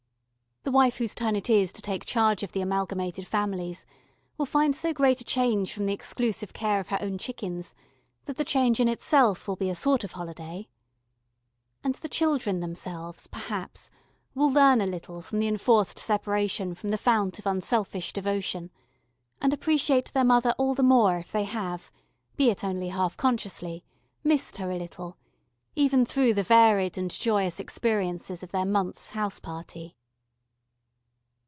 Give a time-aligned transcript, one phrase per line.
[0.63, 3.83] The wife whose turn it is to take charge of the amalgamated families
[4.37, 7.73] will find so great a change from the exclusive care of her own chickens
[8.25, 10.69] that the change in itself will be a sort of holiday.
[11.83, 13.89] And the children themselves, perhaps,
[14.35, 18.69] will learn a little from the enforced separation from the fount of unselfish devotion,
[19.41, 21.89] and appreciate their mother all the more if they have,
[22.35, 23.83] be it only half consciously,
[24.23, 25.17] missed her a little
[25.75, 29.95] even through the varied and joyous experiences of their month's house party.